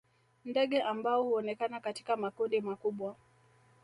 [0.45, 3.15] Ndege ambao huonekana katika makundi makubwa